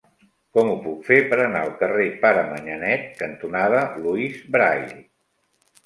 Com 0.57 0.69
ho 0.71 0.77
puc 0.85 1.03
fer 1.09 1.17
per 1.33 1.39
anar 1.43 1.61
al 1.67 1.75
carrer 1.83 2.09
Pare 2.25 2.47
Manyanet 2.55 3.07
cantonada 3.23 3.87
Louis 4.03 4.45
Braille? 4.59 5.03